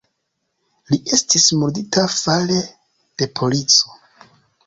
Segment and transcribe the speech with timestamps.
[0.93, 2.57] Li estis murdita fare
[3.23, 4.01] de polico.